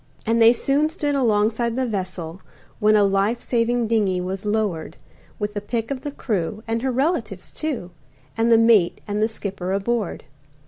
And 0.25 0.41
they 0.41 0.51
soon 0.51 0.89
stood 0.89 1.13
alongside 1.13 1.75
the 1.75 1.85
vessel, 1.85 2.41
When 2.79 2.95
a 2.95 3.03
life 3.03 3.39
saving 3.39 3.85
dingey 3.85 4.19
was 4.19 4.47
lowered 4.47 4.97
With 5.37 5.53
the 5.53 5.61
pick 5.61 5.91
of 5.91 6.01
the 6.01 6.09
crew, 6.09 6.63
and 6.67 6.81
her 6.81 6.91
relatives, 6.91 7.51
too, 7.51 7.91
And 8.35 8.51
the 8.51 8.57
mate 8.57 8.99
and 9.07 9.21
the 9.21 9.27
skipper 9.27 9.71
aboard. 9.71 10.23